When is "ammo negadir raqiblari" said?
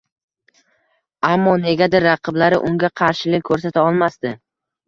1.29-2.61